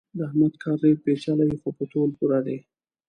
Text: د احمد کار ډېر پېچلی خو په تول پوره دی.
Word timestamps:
د 0.17 0.19
احمد 0.27 0.53
کار 0.63 0.77
ډېر 0.83 0.95
پېچلی 1.03 1.57
خو 1.61 1.69
په 1.77 1.83
تول 1.91 2.09
پوره 2.17 2.39
دی. 2.45 2.57